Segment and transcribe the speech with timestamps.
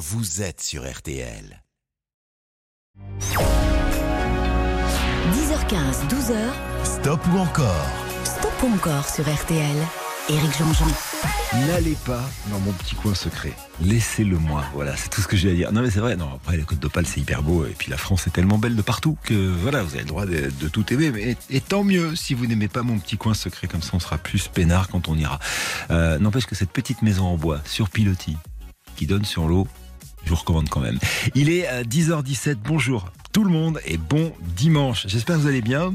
[0.00, 1.62] vous êtes sur RTL.
[5.34, 6.36] 10h15, 12h.
[6.84, 7.86] Stop ou encore?
[8.24, 9.76] Stop ou encore sur RTL.
[10.30, 10.86] Éric Jean-Jean.
[11.66, 13.52] N'allez pas dans mon petit coin secret.
[13.82, 14.64] Laissez-le moi.
[14.72, 15.70] Voilà, c'est tout ce que j'ai à dire.
[15.70, 16.16] Non, mais c'est vrai.
[16.16, 17.66] Non, après, les Côtes d'Opale, c'est hyper beau.
[17.66, 20.24] Et puis la France est tellement belle de partout que voilà, vous avez le droit
[20.24, 21.10] de, de tout aimer.
[21.10, 23.66] Mais, et tant mieux si vous n'aimez pas mon petit coin secret.
[23.68, 25.38] Comme ça, on sera plus peinard quand on ira.
[25.90, 28.38] Euh, N'empêche que cette petite maison en bois, sur pilotis,
[28.96, 29.66] qui donne sur l'eau,
[30.24, 30.98] je vous recommande quand même.
[31.34, 32.56] Il est à 10h17.
[32.64, 35.06] Bonjour tout le monde et bon dimanche.
[35.06, 35.94] J'espère que vous allez bien.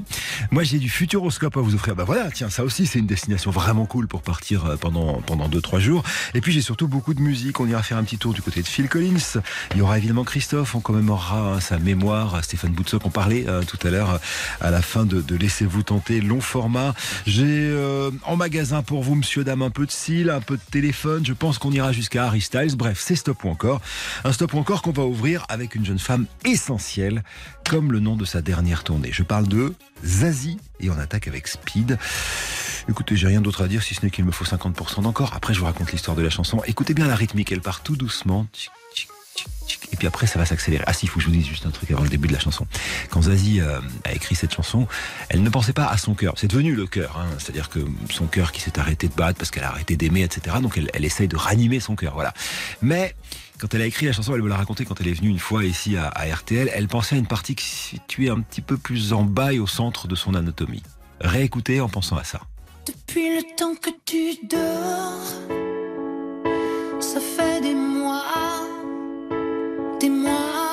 [0.52, 1.96] Moi, j'ai du futuroscope à vous offrir.
[1.96, 5.50] Bah voilà, tiens, ça aussi, c'est une destination vraiment cool pour partir euh, pendant pendant
[5.50, 6.04] deux trois jours.
[6.34, 7.60] Et puis, j'ai surtout beaucoup de musique.
[7.60, 9.42] On ira faire un petit tour du côté de Phil Collins.
[9.72, 10.76] Il y aura évidemment Christophe.
[10.76, 12.44] On commémorera hein, sa mémoire.
[12.44, 14.18] Stéphane Boutsock, on parlait euh, tout à l'heure euh,
[14.62, 16.94] à la fin de, de Laissez-vous tenter, long format.
[17.28, 20.62] J'ai euh, en magasin pour vous, monsieur, dame, un peu de cils, un peu de
[20.72, 21.26] téléphone.
[21.26, 22.76] Je pense qu'on ira jusqu'à Harry Styles.
[22.78, 23.82] Bref, c'est stop ou encore.
[24.24, 27.24] Un stop ou encore qu'on va ouvrir avec une jeune femme essentielle
[27.68, 29.10] comme le nom de sa dernière tournée.
[29.12, 29.74] Je parle de
[30.04, 31.98] Zazie et on attaque avec Speed.
[32.90, 35.34] Écoutez, j'ai rien d'autre à dire si ce n'est qu'il me faut 50% d'encore.
[35.34, 36.62] Après, je vous raconte l'histoire de la chanson.
[36.68, 38.46] Écoutez bien la rythmique, elle part tout doucement.
[39.92, 40.84] Et puis après, ça va s'accélérer.
[40.88, 42.34] Ah si, il faut que je vous dise juste un truc avant le début de
[42.34, 42.68] la chanson.
[43.10, 44.88] Quand Zazie euh, a écrit cette chanson,
[45.30, 46.34] elle ne pensait pas à son cœur.
[46.38, 47.18] C'est devenu le cœur.
[47.18, 47.28] Hein.
[47.40, 47.80] C'est-à-dire que
[48.10, 50.58] son cœur qui s'est arrêté de battre parce qu'elle a arrêté d'aimer, etc.
[50.62, 52.14] Donc elle, elle essaye de ranimer son cœur.
[52.14, 52.34] Voilà.
[52.82, 53.16] Mais
[53.60, 55.40] quand elle a écrit la chanson, elle me l'a raconté quand elle est venue une
[55.40, 58.78] fois ici à, RTL, elle pensait à une partie qui se situait un petit peu
[58.78, 60.84] plus en bas et au centre de son anatomie.
[61.22, 62.42] Réécoutez en pensant à ça.
[62.86, 65.22] Depuis le temps que tu dors,
[67.00, 68.24] ça fait des mois,
[70.00, 70.65] des mois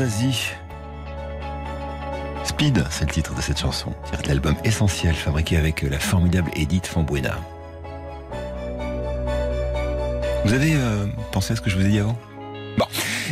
[0.00, 0.52] Zazie.
[2.42, 6.50] Speed, c'est le titre de cette chanson, tiré de l'album Essentiel, fabriqué avec la formidable
[6.56, 7.38] Edith Fambuena.
[10.46, 12.18] Vous avez euh, pensé à ce que je vous ai dit avant?
[12.78, 12.86] Bon,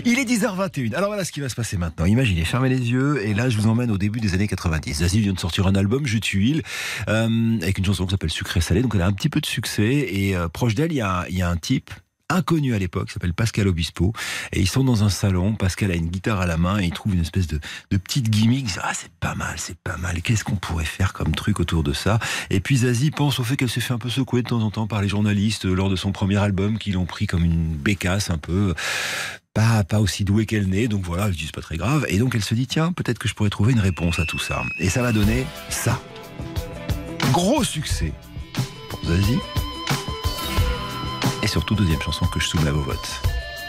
[0.04, 0.94] il est 10h21.
[0.94, 2.04] Alors voilà ce qui va se passer maintenant.
[2.04, 4.98] Imaginez, fermez les yeux et là je vous emmène au début des années 90.
[4.98, 6.62] Zazie vient de sortir un album, Je tuile,
[7.08, 8.82] euh, avec une chanson qui s'appelle Sucré Salé.
[8.82, 11.48] Donc elle a un petit peu de succès et euh, proche d'elle, il y a
[11.48, 11.90] un type
[12.30, 14.12] inconnu à l'époque, s'appelle Pascal Obispo.
[14.52, 15.54] Et ils sont dans un salon.
[15.54, 17.60] Pascal a une guitare à la main et il trouve une espèce de,
[17.90, 18.68] petite gimmick.
[18.82, 20.22] Ah, c'est pas mal, c'est pas mal.
[20.22, 22.18] Qu'est-ce qu'on pourrait faire comme truc autour de ça?
[22.50, 24.70] Et puis Zazie pense au fait qu'elle s'est fait un peu secouer de temps en
[24.70, 28.30] temps par les journalistes lors de son premier album, qui l'ont pris comme une bécasse
[28.30, 28.74] un peu.
[29.54, 32.04] Pas, pas aussi douée qu'elle n'est, donc voilà, se dit c'est pas très grave.
[32.08, 34.38] Et donc elle se dit, tiens, peut-être que je pourrais trouver une réponse à tout
[34.38, 34.62] ça.
[34.78, 36.00] Et ça va donner ça.
[37.32, 38.12] Gros succès
[38.90, 39.38] pour Zazie.
[41.42, 43.20] Et surtout, deuxième chanson que je soumets à vos votes.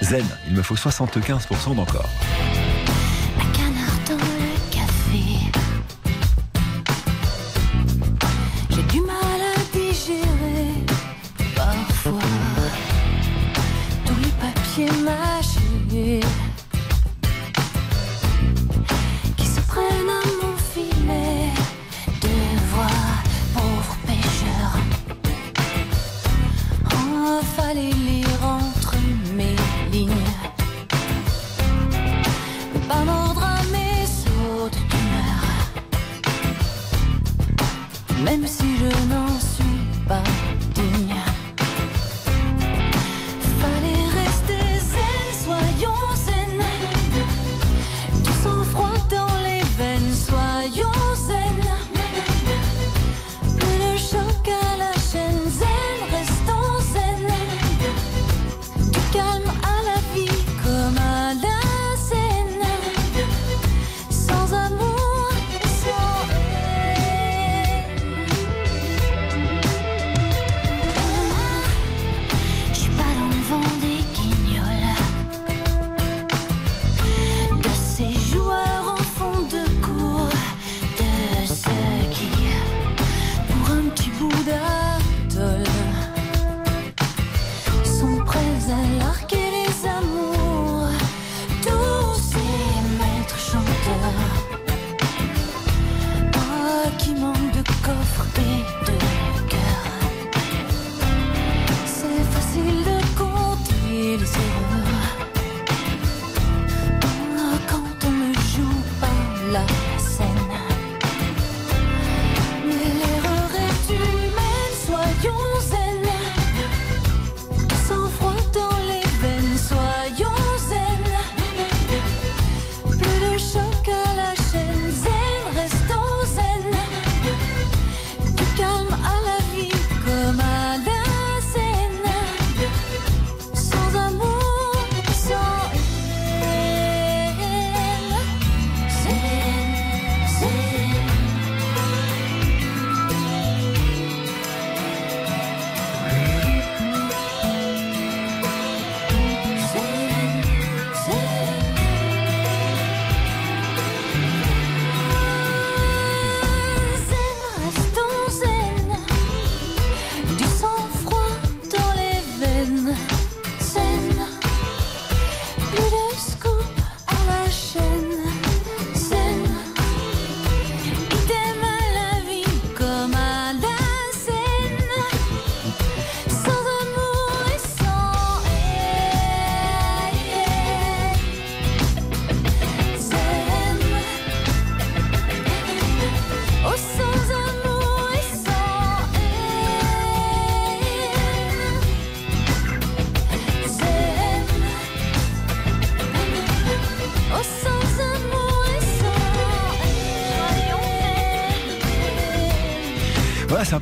[0.01, 2.09] Zen, il me faut 75% d'encore.
[27.21, 28.95] Fallait lire entre
[29.35, 29.55] mes
[29.91, 30.09] lignes.
[32.87, 35.43] Pas mordre à mes sautes d'humeur.
[38.23, 40.23] Même si je n'en suis pas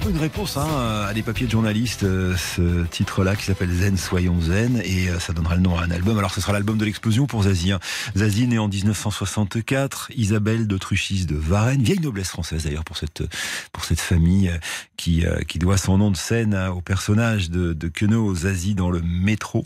[0.09, 4.39] une réponse hein, à des papiers de journalistes, euh, ce titre-là qui s'appelle Zen, soyons
[4.39, 6.17] zen, et euh, ça donnera le nom à un album.
[6.17, 7.73] Alors ce sera l'album de l'explosion pour Zazie.
[7.73, 7.79] hein.
[8.15, 13.23] Zazie née en 1964, Isabelle d'Autruchis de Varennes, vieille noblesse française d'ailleurs pour cette,
[13.73, 14.57] pour cette famille euh,
[15.07, 18.75] qui, euh, qui doit son nom de scène hein, au personnage de, de Queneau, Zazie
[18.75, 19.63] dans le métro.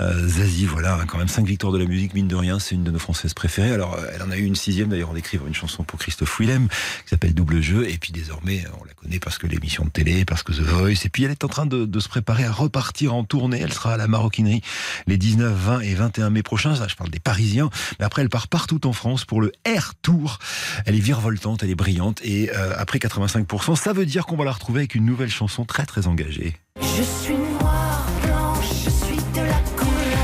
[0.00, 2.74] Euh, Zazie, voilà, hein, quand même cinq victoires de la musique, mine de rien, c'est
[2.74, 3.72] une de nos françaises préférées.
[3.72, 6.38] Alors euh, elle en a eu une sixième d'ailleurs en écrivant une chanson pour Christophe
[6.38, 9.88] Willem qui s'appelle Double Jeu, et puis désormais on la connaît parce que l'émission de
[9.88, 12.44] télé, parce que The Voice, et puis elle est en train de, de se préparer
[12.44, 13.60] à repartir en tournée.
[13.62, 14.60] Elle sera à la Maroquinerie
[15.06, 16.74] les 19, 20 et 21 mai prochains.
[16.74, 19.94] Ça, je parle des Parisiens, mais après elle part partout en France pour le Air
[20.02, 20.38] Tour.
[20.84, 24.44] Elle est virevoltante, elle est brillante, et euh, après 85%, ça veut dire qu'on va
[24.44, 26.56] la retrouver avec une nouvelle chanson très très engagée.
[26.80, 27.62] Je suis je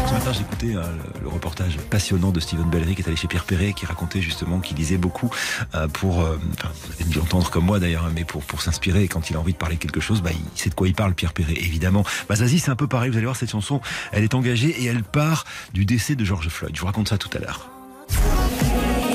[0.08, 0.82] de matin, j'écoutais euh,
[1.14, 4.20] le, le reportage passionnant de Steven Bellery qui est allé chez Pierre Perret, qui racontait
[4.20, 5.30] justement qu'il lisait beaucoup
[5.76, 9.04] euh, pour, euh, enfin, vous allez comme moi d'ailleurs, hein, mais pour, pour s'inspirer.
[9.04, 10.94] Et quand il a envie de parler quelque chose, bah, il sait de quoi il
[10.94, 12.04] parle, Pierre Perret, évidemment.
[12.28, 13.10] Bah, Zazie, c'est un peu pareil.
[13.10, 16.48] Vous allez voir, cette chanson, elle est engagée et elle part du décès de George
[16.48, 16.74] Floyd.
[16.74, 17.70] Je vous raconte ça tout à l'heure.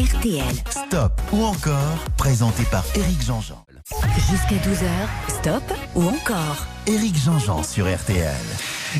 [0.04, 0.44] RTL.
[0.70, 3.66] Stop ou encore, présenté par Éric Jean-Jean.
[4.30, 4.90] Jusqu'à 12h.
[5.30, 5.64] Stop
[5.96, 8.36] ou encore Éric Jean-Jean sur RTL.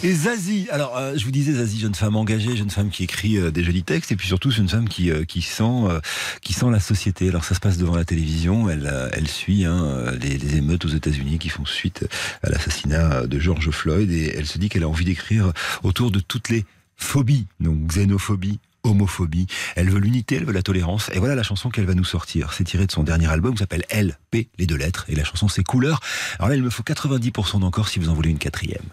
[0.02, 3.38] Et Zazie, alors euh, je vous disais Zazie, jeune femme engagée, jeune femme qui écrit
[3.38, 6.00] euh, des jolis textes, et puis surtout c'est une femme qui euh, qui sent euh,
[6.42, 7.28] qui sent la société.
[7.28, 10.86] Alors ça se passe devant la télévision, elle euh, elle suit hein, les, les émeutes
[10.86, 12.08] aux États-Unis qui font suite
[12.44, 15.52] à l'assassinat de George Floyd, et elle se dit qu'elle a envie d'écrire
[15.84, 19.48] autour de toutes les phobies, donc xénophobie, homophobie.
[19.76, 21.10] Elle veut l'unité, elle veut la tolérance.
[21.14, 22.54] Et voilà la chanson qu'elle va nous sortir.
[22.54, 25.06] C'est tiré de son dernier album qui s'appelle LP, les deux lettres.
[25.08, 26.00] Et la chanson c'est Couleur.
[26.40, 28.84] Alors là, il me faut 90% d'encore si vous en voulez une quatrième.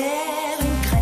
[0.00, 0.99] Fout la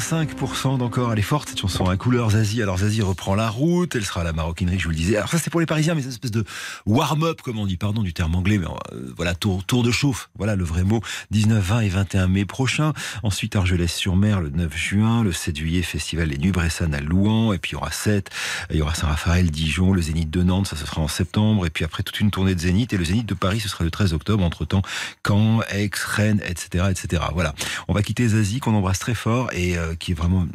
[0.00, 2.62] 85% d'encore, elle est forte cette chanson, à couleur Zazie.
[2.62, 5.18] Alors Zazie reprend la route, elle sera à la maroquinerie, je vous le disais.
[5.18, 6.42] Alors ça c'est pour les Parisiens, mais c'est une espèce de
[6.86, 10.30] warm-up, comme on dit, pardon du terme anglais, mais euh, voilà, tour, tour de chauffe,
[10.38, 11.02] voilà le vrai mot.
[11.32, 12.94] 19, 20 et 21 mai prochain.
[13.22, 17.72] Ensuite Argelès-sur-Mer le 9 juin, le 7 juillet, festival des Nuits à Louan, et puis
[17.72, 18.30] il y aura 7,
[18.70, 21.70] il y aura Saint-Raphaël, Dijon, le Zénith de Nantes, ça ce sera en septembre, et
[21.70, 23.90] puis après toute une tournée de Zénith, et le Zénith de Paris ce sera le
[23.90, 24.80] 13 octobre, entre-temps
[25.26, 27.22] Caen, Aix, Rennes, etc., etc.
[27.34, 27.54] Voilà,
[27.86, 30.46] on va quitter Zazie qu'on embrasse très fort et euh, qui est vraiment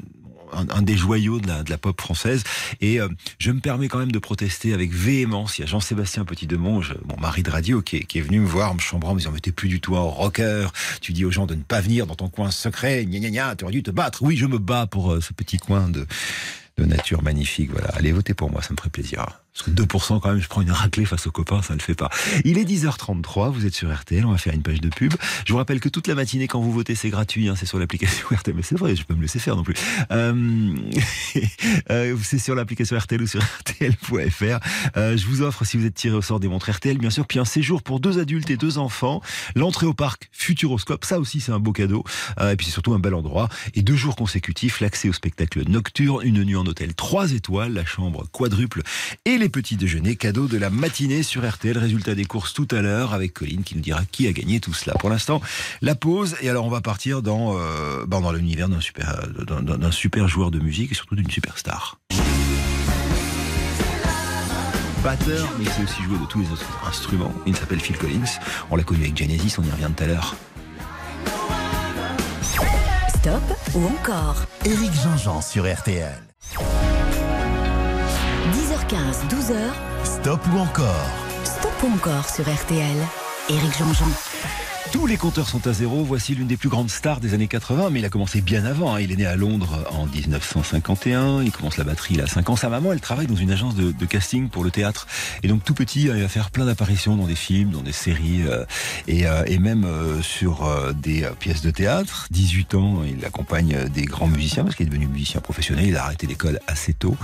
[0.54, 2.44] un, des joyaux de la, pop française.
[2.82, 5.58] Et euh, je me permets quand même de protester avec véhémence.
[5.58, 8.48] Il y a Jean-Sébastien Petit-Demonge, mon mari de radio, qui est, qui est venu me
[8.48, 10.68] voir, me chambrant, me disant Mais t'es plus du tout un rocker.
[11.01, 13.06] Tu dis aux gens de ne pas venir dans ton coin secret.
[13.06, 14.24] Gna gna gna, tu aurais dû te battre.
[14.24, 16.06] Oui, je me bats pour euh, ce petit coin de,
[16.77, 17.72] de nature magnifique.
[17.72, 19.45] Voilà, allez voter pour moi, ça me ferait plaisir.
[19.56, 21.84] Parce que 2% quand même, je prends une raclée face aux copains, ça ne le
[21.84, 22.10] fait pas.
[22.44, 25.14] Il est 10h33, vous êtes sur RTL, on va faire une page de pub.
[25.46, 27.80] Je vous rappelle que toute la matinée, quand vous votez, c'est gratuit, hein, c'est sur
[27.80, 28.54] l'application RTL.
[28.54, 29.76] Mais c'est vrai, je peux me laisser faire non plus.
[30.12, 30.76] Euh,
[31.90, 34.60] euh, c'est sur l'application RTL ou sur RTL.fr.
[34.98, 37.26] Euh, je vous offre, si vous êtes tiré au sort des montres RTL, bien sûr,
[37.26, 39.22] puis un séjour pour deux adultes et deux enfants.
[39.56, 42.04] L'entrée au parc Futuroscope, ça aussi c'est un beau cadeau.
[42.42, 43.48] Euh, et puis c'est surtout un bel endroit.
[43.74, 47.86] Et deux jours consécutifs, l'accès au spectacle nocturne, une nuit en hôtel 3 étoiles, la
[47.86, 48.82] chambre quadruple
[49.24, 51.78] et les petits déjeuners cadeaux de la matinée sur RTL.
[51.78, 54.74] Résultat des courses tout à l'heure avec Colline qui nous dira qui a gagné tout
[54.74, 54.96] cela.
[54.98, 55.42] Pour l'instant,
[55.82, 56.36] la pause.
[56.42, 60.60] Et alors on va partir dans, euh, ben, dans l'univers d'un super, d'un joueur de
[60.60, 62.00] musique et surtout d'une superstar.
[65.04, 67.34] Batteur, mais il sait aussi jouer de tous les autres instruments.
[67.46, 68.40] Il s'appelle Phil Collins.
[68.72, 70.36] On l'a connu avec Genesis, on y revient tout à l'heure.
[73.10, 73.44] Stop
[73.75, 74.46] ou encore?
[74.66, 76.24] Éric Jean-Jean sur RTL.
[78.88, 79.56] 10h15, 12h,
[80.04, 81.10] Stop ou encore
[81.44, 82.98] Stop ou encore sur RTL.
[83.50, 84.06] Éric Jean-Jean.
[84.92, 86.04] Tous les compteurs sont à zéro.
[86.04, 88.96] Voici l'une des plus grandes stars des années 80, mais il a commencé bien avant.
[88.96, 89.00] hein.
[89.01, 91.44] Il est né à Londres en 1951.
[91.44, 92.56] Il commence la batterie, il a 5 ans.
[92.56, 95.08] Sa maman, elle travaille dans une agence de, casting pour le théâtre.
[95.44, 98.44] Et donc, tout petit, il va faire plein d'apparitions dans des films, dans des séries,
[98.48, 98.65] euh,
[99.08, 102.27] et, euh, et même euh, sur des pièces de théâtre.
[102.32, 105.86] 18 ans, il accompagne des grands musiciens parce qu'il est devenu musicien professionnel.
[105.88, 107.18] Il a arrêté l'école assez tôt.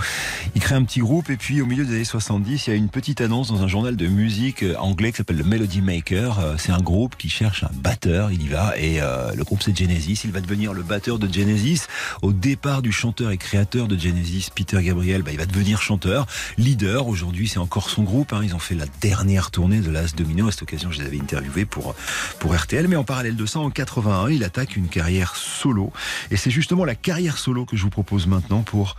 [0.54, 2.76] Il crée un petit groupe, et puis au milieu des années 70, il y a
[2.76, 6.56] une petite annonce dans un journal de musique anglais qui s'appelle le Melody Maker.
[6.58, 9.76] C'est un groupe qui cherche un batteur, il y va, et euh, le groupe c'est
[9.76, 10.20] Genesis.
[10.24, 11.82] Il va devenir le batteur de Genesis.
[12.22, 16.26] Au départ du chanteur et créateur de Genesis, Peter Gabriel, bah, il va devenir chanteur,
[16.56, 17.08] leader.
[17.08, 18.32] Aujourd'hui, c'est encore son groupe.
[18.32, 18.40] hein.
[18.42, 20.48] Ils ont fait la dernière tournée de l'As Domino.
[20.48, 21.94] À cette occasion, je les avais interviewés pour,
[22.38, 22.88] pour RTL.
[22.88, 25.92] Mais en parallèle de ça, en 81, il attaque une carrière solo.
[26.30, 28.96] Et c'est justement la carrière solo que je vous propose maintenant pour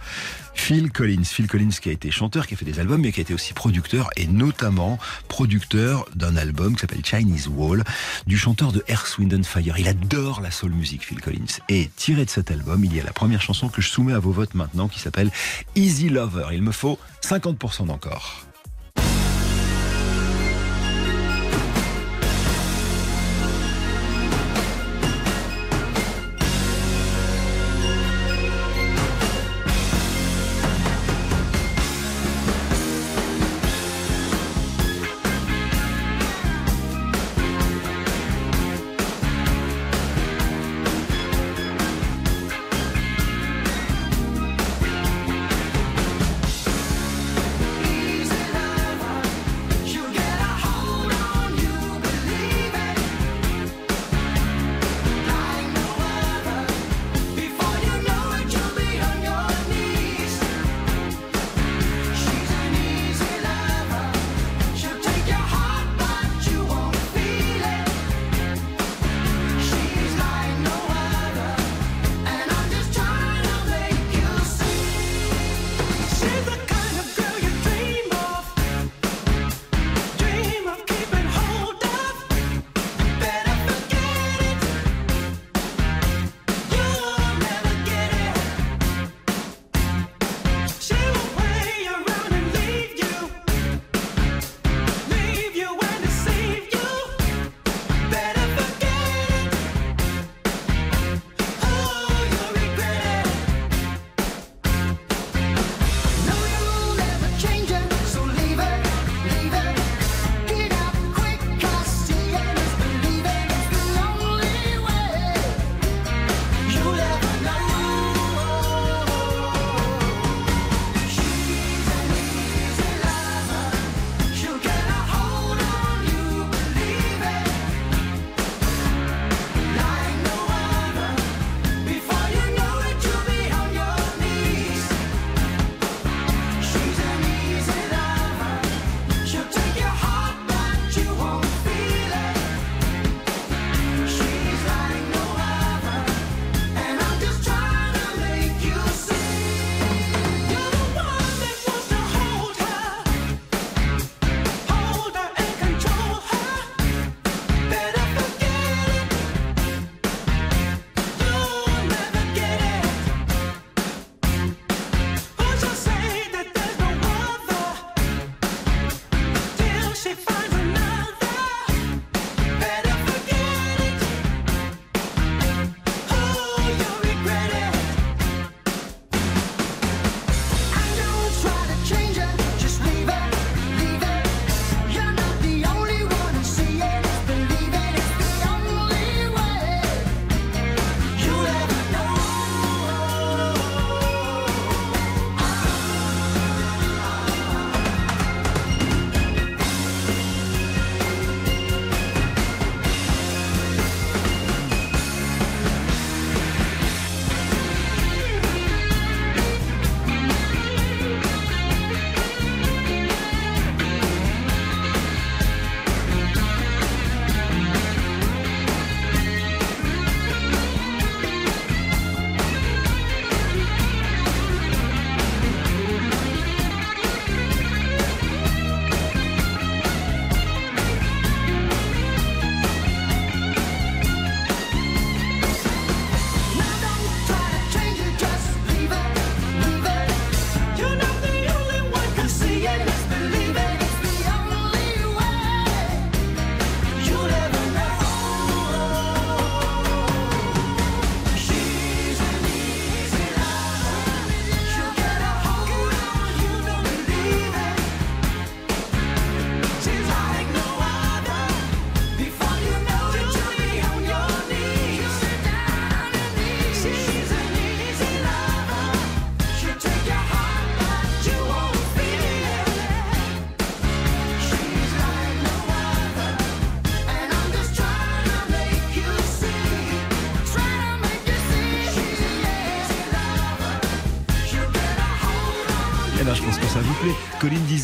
[0.54, 1.24] Phil Collins.
[1.24, 3.34] Phil Collins qui a été chanteur, qui a fait des albums, mais qui a été
[3.34, 7.84] aussi producteur et notamment producteur d'un album qui s'appelle Chinese Wall
[8.28, 9.78] du chanteur de Earth, Wind and Fire.
[9.78, 11.60] Il adore la soul music, Phil Collins.
[11.70, 14.20] Et tiré de cet album, il y a la première chanson que je soumets à
[14.20, 15.32] vos votes maintenant qui s'appelle
[15.76, 16.48] Easy Lover.
[16.54, 18.53] Il me faut 50% d'encore.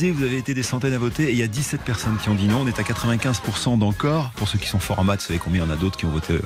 [0.08, 2.36] Vous avez été des centaines à voter et il y a 17 personnes qui ont
[2.36, 2.62] dit non.
[2.62, 4.32] On est à 95% d'encore.
[4.36, 5.98] Pour ceux qui sont forts en maths, vous savez combien il y en a d'autres
[5.98, 6.40] qui ont voté euh,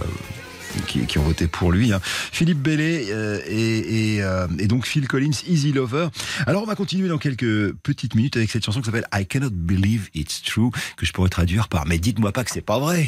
[0.88, 1.94] qui, ont voté pour lui.
[1.94, 2.00] Hein.
[2.04, 6.08] Philippe Bellet euh, euh, et, donc Phil Collins, Easy Lover.
[6.48, 9.52] Alors on va continuer dans quelques petites minutes avec cette chanson qui s'appelle I Cannot
[9.52, 13.08] Believe It's True, que je pourrais traduire par Mais dites-moi pas que c'est pas vrai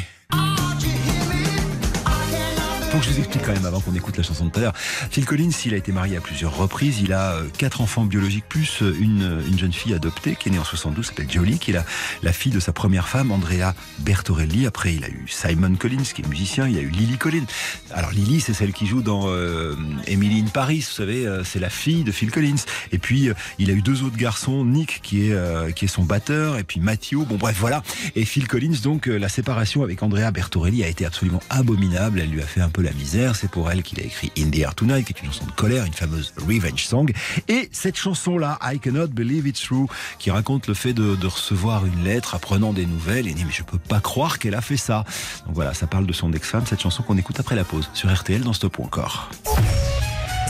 [2.95, 4.73] faut je vous explique quand même avant qu'on écoute la chanson de tout à l'heure.
[4.75, 7.01] Phil Collins, il a été marié à plusieurs reprises.
[7.01, 10.51] Il a euh, quatre enfants biologiques plus euh, une, une jeune fille adoptée qui est
[10.51, 11.83] née en 72, s'appelle Jolie, qui est
[12.23, 14.65] la, fille de sa première femme, Andrea Bertorelli.
[14.65, 16.67] Après, il a eu Simon Collins, qui est musicien.
[16.67, 17.45] Il a eu Lily Collins.
[17.91, 19.75] Alors Lily, c'est celle qui joue dans euh,
[20.07, 20.79] Emily in Paris.
[20.79, 22.63] Vous savez, euh, c'est la fille de Phil Collins.
[22.91, 23.29] Et puis
[23.59, 26.79] il a eu deux autres garçons, Nick qui est qui est son batteur, et puis
[26.79, 27.25] Matthew.
[27.27, 27.83] Bon bref, voilà.
[28.15, 32.19] Et Phil Collins, donc la séparation avec Andrea Bertorelli a été absolument abominable.
[32.21, 33.35] Elle lui a fait un peu la misère.
[33.35, 35.51] C'est pour elle qu'il a écrit In the Air Tonight, qui est une chanson de
[35.51, 37.11] colère, une fameuse revenge song.
[37.47, 39.87] Et cette chanson-là, I Cannot Believe It's True,
[40.19, 43.63] qui raconte le fait de, recevoir une lettre apprenant des nouvelles et dit mais je
[43.63, 45.03] peux pas croire qu'elle a fait ça.
[45.47, 48.13] Donc voilà, ça parle de son ex-femme, cette chanson qu'on écoute après la pause sur
[48.13, 49.29] RTL dans Stop ou encore.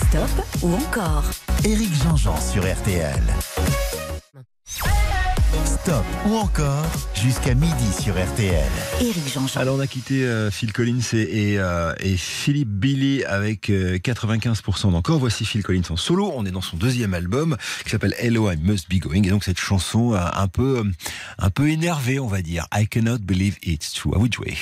[0.09, 0.29] Stop
[0.61, 1.23] ou encore
[1.63, 3.23] Éric Jean-Jean sur RTL.
[5.85, 8.71] Stop ou encore jusqu'à midi sur RTL.
[9.01, 13.69] Éric jean Alors on a quitté euh, Phil Collins et, euh, et, Philippe Billy avec
[13.69, 15.19] 95% euh, d'encore.
[15.19, 16.31] Voici Phil Collins en solo.
[16.35, 19.21] On est dans son deuxième album qui s'appelle Hello I Must Be Going.
[19.25, 20.83] Et donc cette chanson un peu,
[21.37, 22.65] un peu énervée, on va dire.
[22.73, 24.15] I cannot believe it's true.
[24.15, 24.57] À vous de jouer.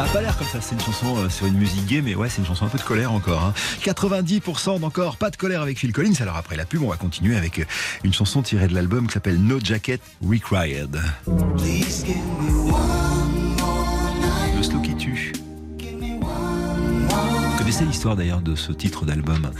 [0.00, 2.30] Ça pas l'air comme ça, c'est une chanson euh, sur une musique gay, mais ouais,
[2.30, 3.44] c'est une chanson un peu de colère encore.
[3.44, 3.52] Hein.
[3.82, 6.14] 90% d'encore pas de colère avec Phil Collins.
[6.20, 7.64] Alors après la pub, on va continuer avec euh,
[8.02, 10.98] une chanson tirée de l'album qui s'appelle No Jacket Required.
[17.86, 19.50] L'histoire d'ailleurs de ce titre d'album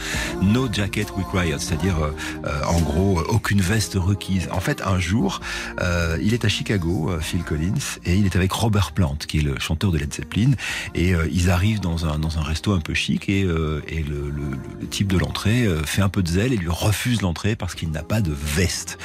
[0.40, 1.96] No Jacket Required, c'est-à-dire
[2.44, 4.48] euh, en gros aucune veste requise.
[4.52, 5.40] En fait, un jour,
[5.80, 7.72] euh, il est à Chicago, euh, Phil Collins,
[8.04, 10.52] et il est avec Robert Plant, qui est le chanteur de Led Zeppelin,
[10.94, 14.02] et euh, ils arrivent dans un dans un resto un peu chic, et, euh, et
[14.02, 17.56] le, le- le type de l'entrée fait un peu de zèle et lui refuse l'entrée
[17.56, 18.98] parce qu'il n'a pas de veste.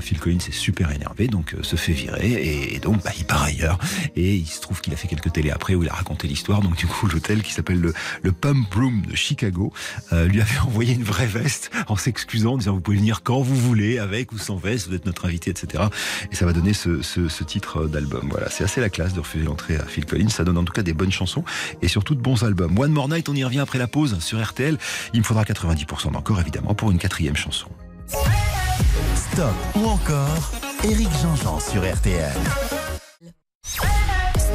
[0.00, 3.42] Phil Collins est super énervé, donc se fait virer, et, et donc bah, il part
[3.44, 3.78] ailleurs.
[4.16, 6.60] Et il se trouve qu'il a fait quelques télés après où il a raconté l'histoire.
[6.62, 9.72] Donc du coup, l'hôtel qui s'appelle le, le Pump Room de Chicago
[10.12, 13.40] euh, lui avait envoyé une vraie veste en s'excusant, en disant vous pouvez venir quand
[13.40, 15.82] vous voulez, avec ou sans veste, vous êtes notre invité, etc.
[16.30, 18.28] Et ça va donner ce, titre d'album.
[18.30, 20.28] Voilà, c'est assez la classe de refuser l'entrée à Phil Collins.
[20.28, 21.42] Ça donne en tout cas des bonnes chansons
[21.82, 22.78] et surtout de bons albums.
[22.78, 24.78] One More Night, on y revient après la pause sur RTL.
[25.12, 27.66] Il me faudra 90% d'encore évidemment pour une quatrième chanson.
[29.16, 30.52] Stop ou encore
[30.84, 32.32] Eric Jean-Jean sur RTL.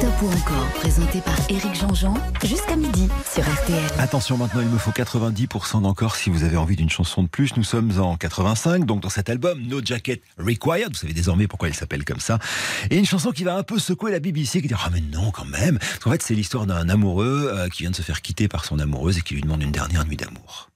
[0.02, 3.78] Stop ou encore, présenté par Éric Jean-Jean, jusqu'à midi sur RTL.
[4.00, 7.56] Attention maintenant, il me faut 90% d'encore si vous avez envie d'une chanson de plus.
[7.56, 11.68] Nous sommes en 85, donc dans cet album No Jacket Required, vous savez désormais pourquoi
[11.68, 12.40] il s'appelle comme ça,
[12.90, 15.30] et une chanson qui va un peu secouer la BBC, qui dit ah mais non
[15.30, 18.22] quand même, parce qu'en fait c'est l'histoire d'un amoureux euh, qui vient de se faire
[18.22, 20.68] quitter par son amoureuse et qui lui demande une dernière nuit d'amour.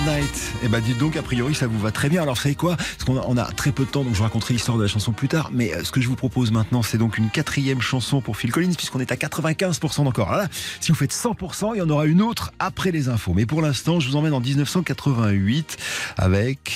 [0.00, 0.52] Night.
[0.62, 2.22] Eh ben, dites donc, a priori, ça vous va très bien.
[2.22, 2.76] Alors, vous savez quoi?
[2.76, 4.82] Parce qu'on a, on a très peu de temps, donc je vous raconterai l'histoire de
[4.82, 5.50] la chanson plus tard.
[5.52, 8.50] Mais euh, ce que je vous propose maintenant, c'est donc une quatrième chanson pour Phil
[8.52, 10.32] Collins, puisqu'on est à 95% d'encore.
[10.32, 10.48] Là,
[10.80, 13.34] si vous faites 100%, il y en aura une autre après les infos.
[13.34, 15.76] Mais pour l'instant, je vous emmène en 1988
[16.16, 16.72] avec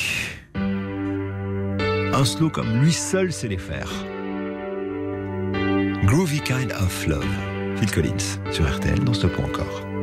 [0.55, 3.90] un slow comme lui seul sait les faire.
[6.05, 7.24] Groovy Kind of Love.
[7.79, 9.95] Phil Collins sur RTL dans Stop ou encore.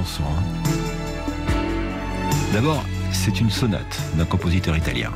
[0.00, 0.42] Hein.
[2.52, 5.12] D'abord, c'est une sonate d'un compositeur italien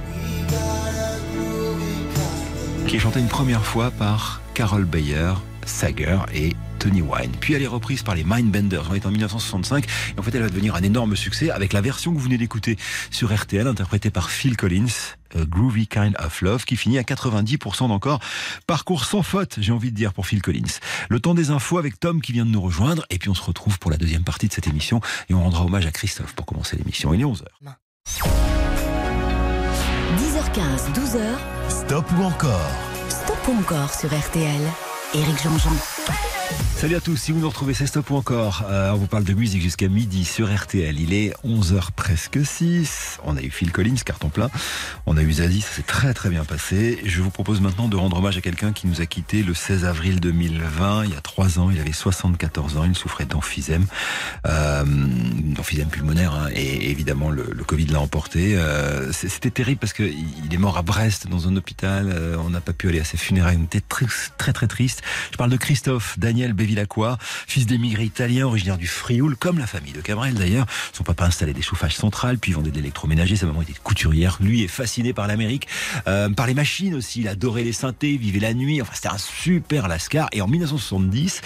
[2.87, 5.32] qui est chantée une première fois par Carol Bayer,
[5.64, 7.32] Sager et Tony Wine.
[7.41, 8.89] Puis elle est reprise par les Mindbenders.
[8.91, 11.80] On est en 1965 et en fait elle va devenir un énorme succès avec la
[11.80, 12.76] version que vous venez d'écouter
[13.11, 15.14] sur RTL interprétée par Phil Collins.
[15.35, 18.20] A Groovy Kind of Love qui finit à 90% d'encore.
[18.66, 20.78] Parcours sans faute, j'ai envie de dire pour Phil Collins.
[21.09, 23.43] Le temps des infos avec Tom qui vient de nous rejoindre et puis on se
[23.43, 26.47] retrouve pour la deuxième partie de cette émission et on rendra hommage à Christophe pour
[26.47, 27.12] commencer l'émission.
[27.14, 27.45] Il est 11h.
[30.16, 31.20] 10h15, 12h,
[31.68, 32.70] Stop ou encore?
[33.09, 34.93] Stop ou encore sur RTL.
[35.15, 35.71] Éric Jean-Jean.
[36.77, 38.65] Salut à tous, si vous nous retrouvez, c'est Stop ou encore.
[38.69, 41.01] Euh, on vous parle de musique jusqu'à midi sur RTL.
[41.01, 43.21] Il est 11h presque 6.
[43.25, 44.51] On a eu Phil Collins, carton plein.
[45.07, 46.99] On a eu Zazie, ça s'est très très bien passé.
[47.07, 49.85] Je vous propose maintenant de rendre hommage à quelqu'un qui nous a quitté le 16
[49.85, 51.71] avril 2020, il y a 3 ans.
[51.71, 53.87] Il avait 74 ans, il souffrait d'emphysème,
[54.47, 58.57] euh, d'emphysème pulmonaire, hein, et évidemment le, Covid l'a emporté.
[58.57, 62.11] Euh, C'était terrible parce qu'il est mort à Brest dans un hôpital.
[62.12, 63.57] Euh, on n'a pas pu aller à ses funérailles.
[63.59, 64.07] On était très
[64.37, 65.03] très très triste.
[65.33, 69.93] Je parle de Christophe Daniel Bevilacqua, fils d'émigrés italiens originaire du Frioul, comme la famille
[69.93, 70.67] de Cabrel d'ailleurs.
[70.93, 73.37] Son papa installait des chauffages centrales, puis vendait de l'électroménager.
[73.37, 74.39] Sa maman était couturière.
[74.41, 75.69] Lui est fasciné par l'Amérique,
[76.07, 77.21] euh, par les machines aussi.
[77.21, 78.81] Il adorait les synthés, vivait la nuit.
[78.83, 80.29] Enfin, c'était un super lascar.
[80.33, 81.41] Et en 1970,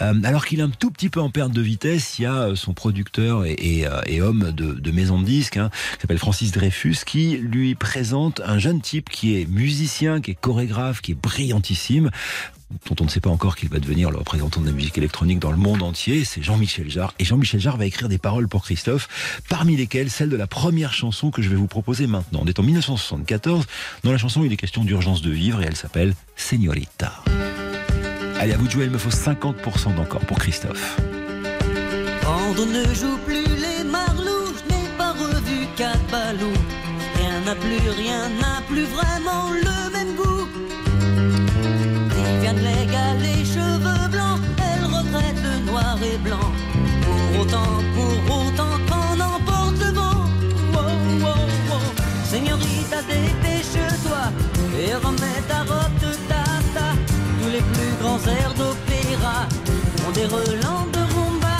[0.00, 2.34] euh, alors qu'il est un tout petit peu en perte de vitesse, il y a
[2.34, 6.98] euh, son producteur et, euh, homme de, maison de disques, hein, qui s'appelle Francis Dreyfus,
[7.06, 12.10] qui lui présente un jeune type qui est musicien, qui est chorégraphe, qui est brillantissime
[12.88, 15.38] dont on ne sait pas encore qu'il va devenir le représentant de la musique électronique
[15.38, 17.14] dans le monde entier, c'est Jean-Michel Jarre.
[17.18, 19.08] Et Jean-Michel Jarre va écrire des paroles pour Christophe,
[19.48, 22.40] parmi lesquelles celle de la première chanson que je vais vous proposer maintenant.
[22.42, 23.66] On est en 1974,
[24.04, 27.12] dans la chanson il est question d'urgence de vivre et elle s'appelle Señorita.
[28.38, 30.96] Allez, à vous de jouer, il me faut 50% d'encore pour Christophe.
[37.16, 39.17] Rien n'a plus, rien n'a plus vraiment
[46.02, 46.50] et blanc.
[47.04, 50.24] Pour autant, pour autant qu'on emporte le vent.
[50.72, 50.92] Wow,
[51.22, 51.88] wow, wow.
[52.24, 54.22] Señorita, dépêche-toi
[54.78, 56.88] et remets ta robe de tata.
[57.40, 59.48] Tous les plus grands airs d'opéra
[60.06, 61.58] ont des relents de rumba.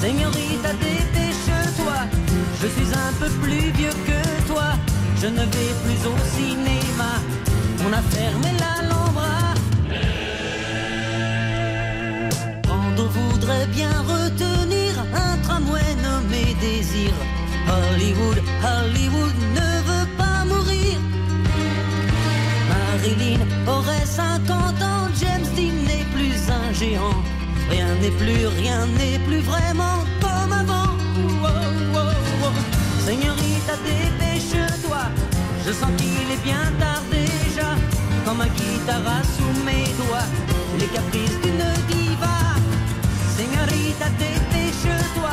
[0.00, 1.98] Señorita, dépêche-toi,
[2.60, 4.68] je suis un peu plus vieux que toi.
[5.20, 7.12] Je ne vais plus au cinéma,
[7.86, 8.63] on a fermé l'Alhambra.
[13.46, 17.12] Quand bien retenir un tramway nommé Désir,
[17.68, 20.98] Hollywood, Hollywood ne veut pas mourir.
[22.70, 24.50] Marilyn aurait 50
[24.82, 27.22] ans, James Dean n'est plus un géant.
[27.68, 30.94] Rien n'est plus, rien n'est plus vraiment comme avant.
[31.42, 32.52] Wow, wow, wow.
[33.04, 35.02] Señorita, dépêche-toi,
[35.66, 37.68] je sens qu'il est bien tard déjà.
[38.24, 40.28] Comme un guitare sous mes doigts,
[40.78, 41.23] les caprices.
[43.94, 45.30] Señorita, dépêche-toi,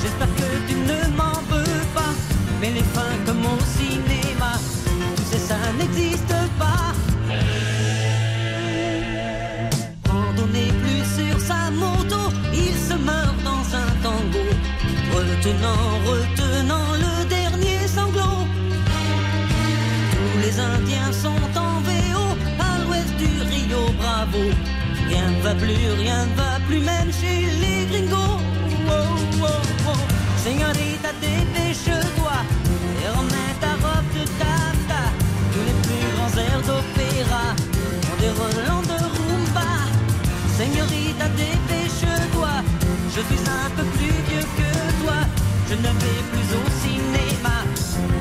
[0.00, 2.12] j'espère que tu ne m'en veux pas.
[2.60, 4.54] Mais les fins comme au cinéma,
[5.30, 6.92] sais, ça n'existe pas.
[10.04, 14.46] Quand on n'est plus sur sa moto, il se meurt dans un tango.
[15.14, 18.46] Retenant, retenant le dernier sanglot.
[20.12, 21.51] Tous les Indiens sont
[25.42, 28.38] va plus, rien ne va plus, même chez les gringos.
[28.86, 30.00] Wow, wow.
[30.44, 32.36] Señorita, dépêche-toi
[33.02, 35.02] et remets ta robe de tata.
[35.52, 37.46] Tous les plus grands airs d'opéra
[38.08, 39.70] ont des relents de rumba.
[40.58, 42.54] Señorita, dépêche-toi,
[43.14, 44.70] je suis un peu plus vieux que
[45.02, 45.18] toi.
[45.68, 47.56] Je ne vais plus au cinéma,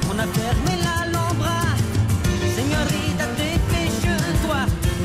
[0.09, 1.61] on a fermé l'Alhambra.
[2.57, 4.61] Señorita, dépêche-toi,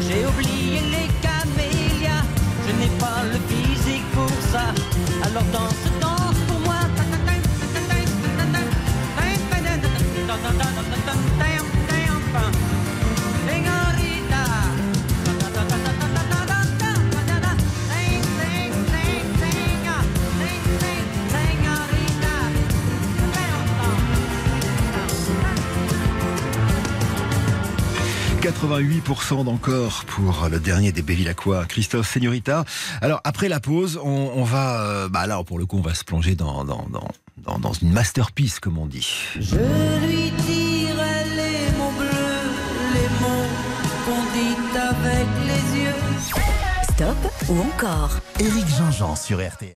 [0.09, 0.56] j'ai oublié
[3.27, 4.73] le physique pour ça,
[28.47, 32.65] 88% d'encore pour le dernier des Bevilacqua, Christophe Señorita.
[33.01, 35.95] Alors après la pause, on, on va, euh, bah là pour le coup, on va
[35.95, 39.05] se plonger dans, dans, dans, dans, dans une masterpiece, comme on dit.
[39.35, 42.09] Je lui dirai les mots bleus,
[42.95, 43.49] les mots
[44.05, 45.95] qu'on dit avec les yeux.
[46.85, 47.17] Stop
[47.49, 48.21] ou encore?
[48.39, 49.75] Éric Jean-Jean sur RTL.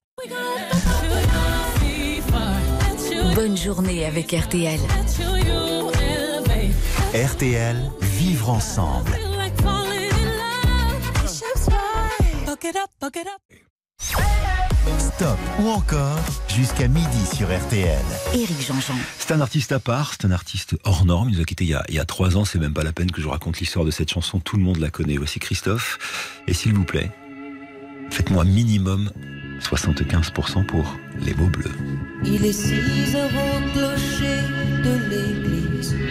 [3.35, 4.79] Bonne journée avec RTL.
[7.13, 9.11] RTL, vivre ensemble.
[14.97, 17.99] Stop ou encore jusqu'à midi sur RTL.
[18.33, 18.93] Éric Jean-Jean.
[19.19, 21.29] C'est un artiste à part, c'est un artiste hors norme.
[21.29, 22.45] Il nous a quittés il y a, il y a trois ans.
[22.45, 24.39] C'est même pas la peine que je raconte l'histoire de cette chanson.
[24.39, 25.17] Tout le monde la connaît.
[25.17, 25.99] Voici Christophe.
[26.47, 27.11] Et s'il vous plaît,
[28.09, 29.11] faites-moi minimum
[29.59, 31.75] 75% pour les mots bleus.
[32.23, 34.39] Il est 6 heures au clocher
[34.81, 35.50] de l'église.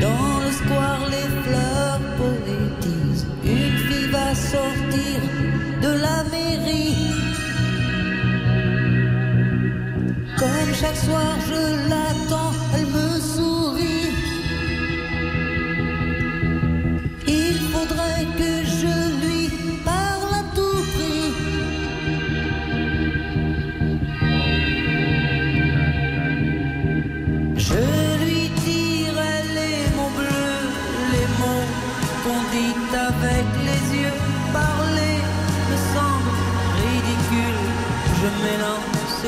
[0.01, 3.27] Dans le square, les fleurs poétisent.
[3.45, 5.21] Une fille va sortir
[5.81, 6.97] de la mairie.
[10.37, 12.50] Comme chaque soir, je l'attends,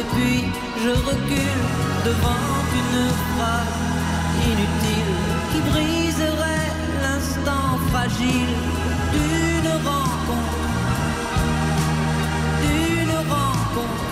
[0.02, 0.44] et puis
[0.84, 1.62] je recule
[2.08, 2.48] devant
[2.80, 3.78] une phrase
[4.50, 5.14] inutile
[5.50, 6.70] qui briserait
[7.02, 8.54] l'instant fragile
[9.14, 10.58] d'une rencontre,
[12.62, 14.08] d'une rencontre.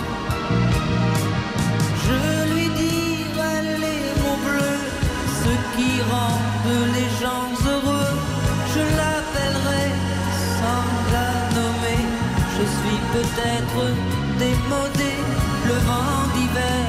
[2.05, 2.21] Je
[2.53, 4.83] lui dirai les mots bleus,
[5.43, 8.13] ce qui rendent les gens heureux.
[8.73, 9.85] Je l'appellerai
[10.57, 10.85] sans
[11.15, 12.01] la nommer.
[12.55, 13.81] Je suis peut-être
[14.39, 15.00] démodé,
[15.71, 16.83] le vent d'hiver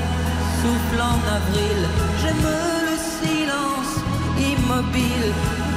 [0.60, 1.80] souffle en avril.
[2.20, 2.48] J'aime
[2.88, 3.94] le silence
[4.50, 5.28] immobile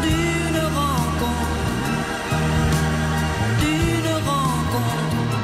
[0.06, 1.62] d'une rencontre,
[3.64, 5.38] d'une rencontre.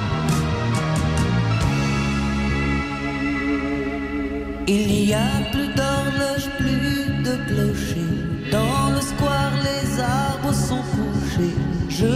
[4.67, 8.11] Il n'y a plus d'horloge, plus de clocher.
[8.51, 11.55] Dans le square, les arbres sont couchés.
[11.89, 12.13] Je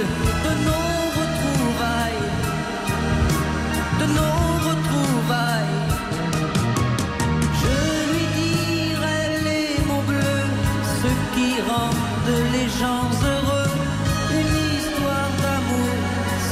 [0.00, 2.24] de nos retrouvailles,
[4.00, 5.78] de nos retrouvailles.
[7.62, 7.76] Je
[8.10, 10.48] lui dirai les mots bleus,
[11.02, 13.72] ce qui rendent les gens heureux.
[14.40, 15.94] Une histoire d'amour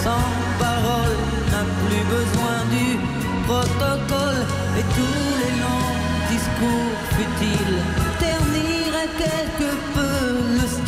[0.04, 0.28] sans
[0.64, 1.16] parole
[1.52, 2.86] n'a plus besoin du
[3.46, 4.42] protocole
[4.78, 5.94] et tous les longs
[6.32, 7.78] discours futiles
[8.18, 10.16] terniraient quelque peu
[10.60, 10.87] le style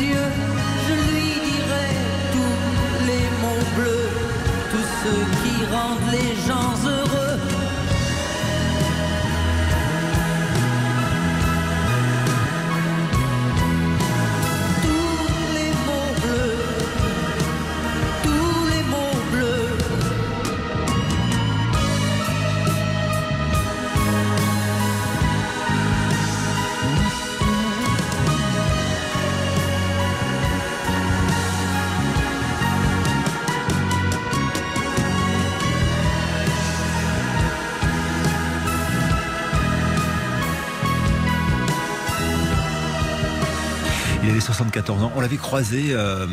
[0.00, 1.88] Je lui dirai
[2.32, 4.10] tous les mots bleus,
[4.70, 6.67] tous ceux qui rendent les gens
[45.14, 46.26] On l'avait croisé euh,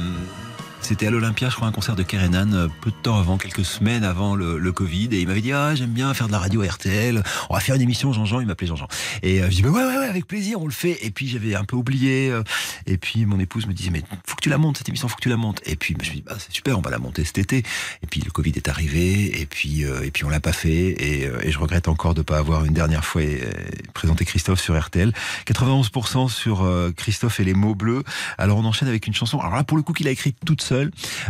[0.86, 3.65] c'était à l'Olympia, je crois, un concert de Kerenan, euh, peu de temps avant, quelques
[3.65, 5.09] semaines avant le, Covid.
[5.13, 7.23] Et il m'avait dit, ah, j'aime bien faire de la radio RTL.
[7.49, 8.39] On va faire une émission, Jean-Jean.
[8.39, 8.88] Il m'appelait Jean-Jean.
[9.23, 11.03] Et euh, je dis, bah ouais, ouais, ouais, avec plaisir, on le fait.
[11.03, 12.29] Et puis, j'avais un peu oublié.
[12.29, 12.43] euh,
[12.86, 15.15] et puis, mon épouse me disait, mais faut que tu la montes, cette émission, faut
[15.15, 15.59] que tu la montes.
[15.65, 17.63] Et puis, je me suis dit, bah, c'est super, on va la monter cet été.
[18.03, 19.41] Et puis, le Covid est arrivé.
[19.41, 20.95] Et puis, euh, et puis on l'a pas fait.
[21.01, 23.23] Et, euh, je regrette encore de pas avoir une dernière fois
[23.95, 25.13] présenté Christophe sur RTL.
[25.47, 28.03] 91% sur Christophe et les mots bleus.
[28.38, 29.39] Alors, on enchaîne avec une chanson.
[29.39, 30.74] Alors là, pour le coup, qu'il a écrite toute seule.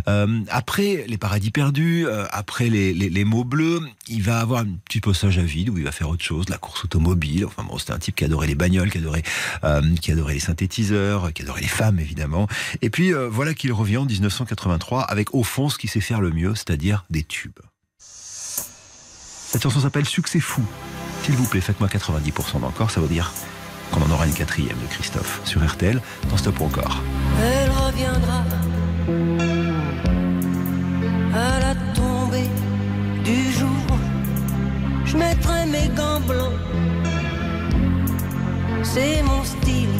[0.08, 5.00] Euh, après les paradis perdus, euh, après les, mots bleus, il va avoir un petit
[5.00, 7.46] passage à vide où il va faire autre chose, la course automobile.
[7.46, 9.24] Enfin bon, c'était un type qui adorait les bagnoles, qui adorait,
[9.64, 12.48] euh, qui adorait les synthétiseurs, qui adorait les femmes évidemment.
[12.82, 16.32] Et puis voilà qu'il revient en 1983 avec au fond ce qu'il sait faire le
[16.32, 17.60] mieux, c'est-à-dire des tubes.
[18.00, 20.64] Cette chanson s'appelle Succès fou.
[21.24, 23.32] S'il vous plaît, faites-moi 90% d'encore, ça veut dire
[23.91, 27.02] qu'on en aura une quatrième de Christophe sur RTL dans Stop ou encore.
[27.41, 28.43] Elle reviendra
[33.26, 33.88] du jour.
[35.03, 36.59] Je mettrai mes gants blancs.
[38.84, 39.99] C'est mon style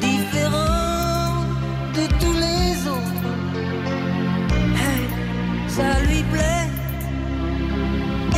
[0.00, 1.44] différent
[1.96, 3.32] de tous les autres.
[4.82, 5.04] Hey,
[5.66, 6.68] ça lui plaît.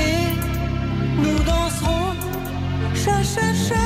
[0.09, 0.26] Et
[1.22, 2.14] nous danserons
[2.94, 3.82] cha cha cha.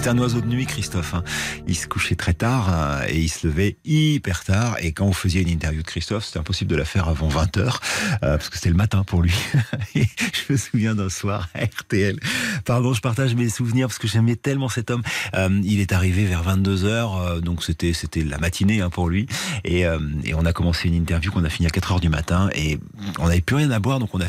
[0.00, 0.02] 92%.
[0.02, 1.12] C'était un oiseau de nuit, Christophe.
[1.12, 1.22] hein.
[1.68, 4.76] Il se couchait très tard hein, et il se levait hyper tard.
[4.80, 7.78] Et quand vous faisiez une interview de Christophe, c'était impossible de la faire avant 20h,
[8.20, 9.34] parce que c'était le matin pour lui.
[9.94, 12.18] Et je me souviens d'un soir à RTL.
[12.64, 15.02] Pardon, je partage mes souvenirs parce que j'aimais tellement cet homme.
[15.34, 19.26] Euh, il est arrivé vers 22h, donc c'était c'était la matinée hein, pour lui.
[19.64, 22.48] Et, euh, et on a commencé une interview qu'on a fini à 4h du matin.
[22.54, 22.78] Et
[23.18, 24.28] on n'avait plus rien à boire, donc on a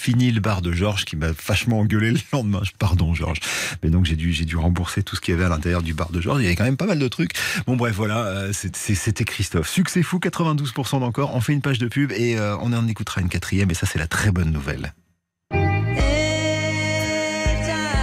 [0.00, 2.62] fini le bar de Georges qui m'a vachement engueulé le lendemain.
[2.78, 3.40] Pardon Georges.
[3.82, 6.10] Mais donc j'ai dû, dû rembourser tout ce qu'il y avait à l'intérieur du bar
[6.10, 6.40] de Georges.
[6.40, 7.32] Il y avait quand même pas mal de trucs.
[7.66, 9.68] Bon bref voilà, euh, c'était Christophe.
[9.68, 11.34] Succès fou, 92% d'encore.
[11.34, 13.86] On fait une page de pub et euh, on en écoutera une quatrième et ça
[13.86, 14.94] c'est la très bonne nouvelle.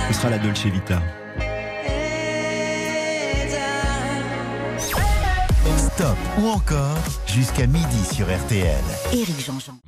[0.08, 1.02] Ce sera la Dolce Vita.
[5.78, 8.84] Stop ou encore jusqu'à midi sur RTL.
[9.12, 9.80] Éric Jean-Jean.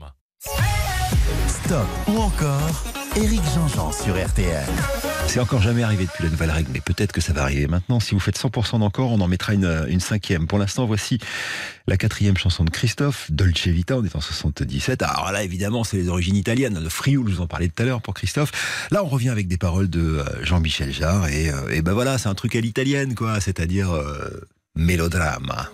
[1.47, 2.83] Stop ou encore
[3.15, 4.65] Éric Jean-Jean sur RTL.
[5.27, 7.99] C'est encore jamais arrivé depuis la nouvelle règle, mais peut-être que ça va arriver maintenant.
[7.99, 10.47] Si vous faites 100% d'encore, on en mettra une, cinquième.
[10.47, 11.19] Pour l'instant, voici
[11.87, 15.03] la quatrième chanson de Christophe, Dolce Vita, on est en 77.
[15.03, 16.79] Alors là, évidemment, c'est les origines italiennes.
[16.81, 18.51] Le Frioul, je vous en parlais tout à l'heure pour Christophe.
[18.91, 21.27] Là, on revient avec des paroles de euh, Jean-Michel Jarre.
[21.27, 23.39] Et, euh, et ben voilà, c'est un truc à l'italienne, quoi.
[23.39, 25.69] C'est-à-dire euh, mélodrama.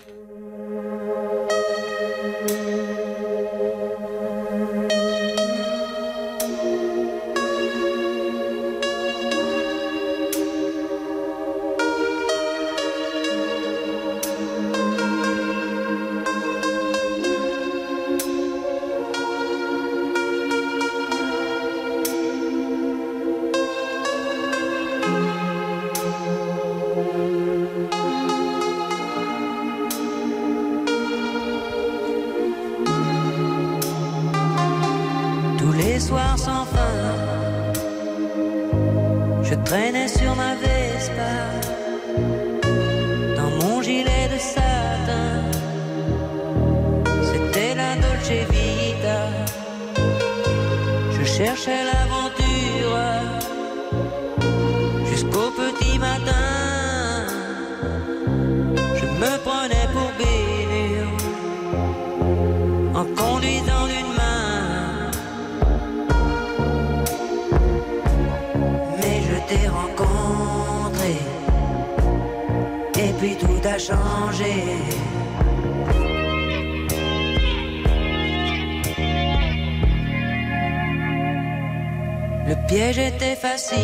[82.47, 83.79] Le piège était facile.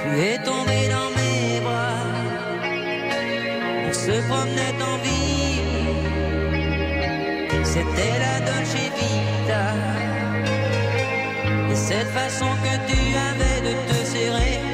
[0.00, 2.06] Tu es tombé dans mes bras.
[3.88, 5.96] On se promenait en ville.
[7.64, 9.66] C'était la Dolce Vita.
[11.70, 14.67] Et cette façon que tu avais de te serrer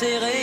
[0.00, 0.39] de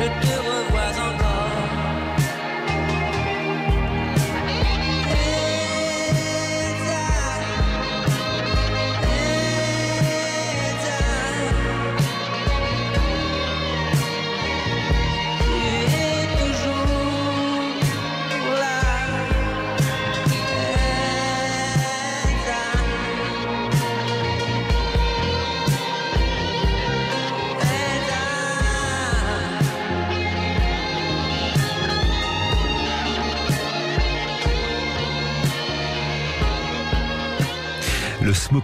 [0.00, 0.39] to do.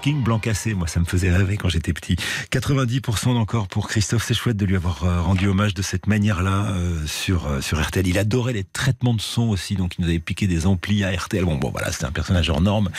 [0.06, 0.74] Smoking blanc cassé.
[0.74, 2.16] Moi, ça me faisait rêver quand j'étais petit.
[2.52, 4.24] 90% d'encore pour Christophe.
[4.24, 7.82] C'est chouette de lui avoir euh, rendu hommage de cette manière-là euh, sur, euh, sur
[7.82, 8.06] RTL.
[8.06, 11.10] Il adorait les traitements de son aussi, donc il nous avait piqué des amplis à
[11.10, 11.44] RTL.
[11.44, 12.90] Bon, bon voilà, c'était un personnage hors norme.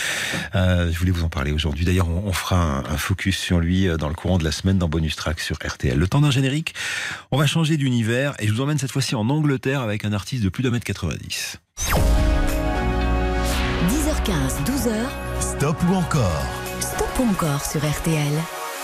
[0.56, 1.86] Euh, je voulais vous en parler aujourd'hui.
[1.86, 4.78] D'ailleurs, on, on fera un, un focus sur lui dans le courant de la semaine
[4.78, 5.98] dans Bonus Track sur RTL.
[5.98, 6.74] Le temps d'un générique,
[7.32, 10.44] on va changer d'univers et je vous emmène cette fois-ci en Angleterre avec un artiste
[10.44, 11.58] de plus d'un mètre 90.
[13.88, 14.94] 10h15, 12h,
[15.40, 16.67] Stop ou encore
[17.24, 18.34] encore sur RTL.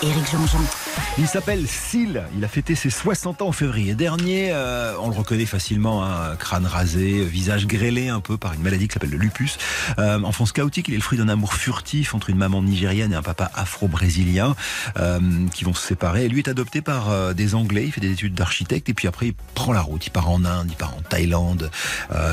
[0.02, 0.83] Éric Jean-Jean.
[1.16, 2.24] Il s'appelle Seal.
[2.36, 4.50] Il a fêté ses 60 ans en février dernier.
[4.52, 8.88] Euh, on le reconnaît facilement, hein, crâne rasé, visage grêlé un peu par une maladie
[8.88, 9.56] qui s'appelle le lupus.
[10.00, 13.16] Euh, enfance chaotique, il est le fruit d'un amour furtif entre une maman nigériane et
[13.16, 14.56] un papa afro-brésilien
[14.98, 15.20] euh,
[15.52, 16.24] qui vont se séparer.
[16.24, 17.84] Et lui est adopté par euh, des Anglais.
[17.86, 20.04] Il fait des études d'architecte et puis après il prend la route.
[20.06, 21.70] Il part en Inde, il part en Thaïlande,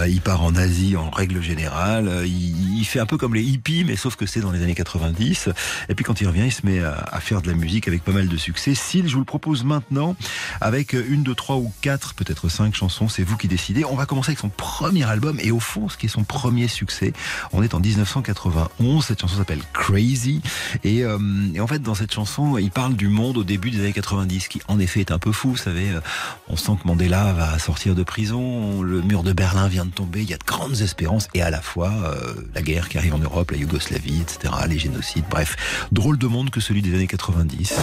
[0.07, 2.23] il part en Asie en règle générale.
[2.25, 4.75] Il, il fait un peu comme les hippies, mais sauf que c'est dans les années
[4.75, 5.49] 90.
[5.87, 8.03] Et puis quand il revient, il se met à, à faire de la musique avec
[8.03, 8.50] pas mal de succès.
[8.59, 10.15] S'il, je vous le propose maintenant
[10.59, 13.07] avec une, deux, trois ou quatre, peut-être cinq chansons.
[13.07, 13.85] C'est vous qui décidez.
[13.85, 16.67] On va commencer avec son premier album et au fond, ce qui est son premier
[16.67, 17.13] succès.
[17.51, 19.05] On est en 1991.
[19.05, 20.41] Cette chanson s'appelle Crazy
[20.83, 21.17] et, euh,
[21.53, 24.47] et en fait, dans cette chanson, il parle du monde au début des années 90,
[24.47, 25.51] qui en effet est un peu fou.
[25.51, 26.01] Vous savez, euh,
[26.47, 30.21] on sent que Mandela va sortir de prison, le mur de Berlin vient de tomber.
[30.21, 33.15] Il y a de grandes espérances et à la fois euh, la guerre qui arrive
[33.15, 35.25] en Europe, la Yougoslavie, etc., les génocides.
[35.29, 37.73] Bref, drôle de monde que celui des années 90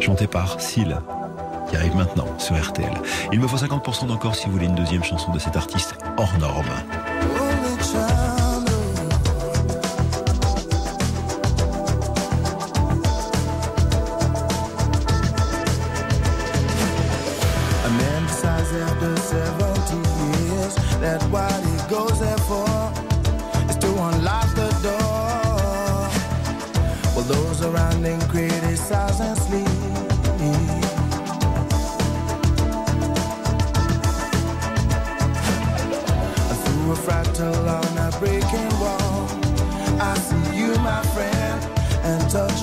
[0.00, 1.00] chanté par Seal,
[1.68, 2.92] qui arrive maintenant sur RTL.
[3.32, 6.38] Il me faut 50% d'encore si vous voulez une deuxième chanson de cet artiste hors
[6.38, 6.64] norme.
[7.40, 8.26] Only child.
[17.84, 19.96] A man decides after 70
[20.48, 22.65] years that what he goes there for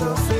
[0.02, 0.33] and